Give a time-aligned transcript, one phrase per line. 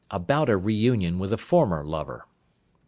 [0.09, 2.25] About a Re union with a former Lover.